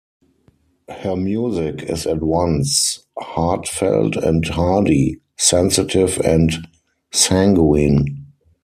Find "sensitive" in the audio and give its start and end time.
5.37-6.17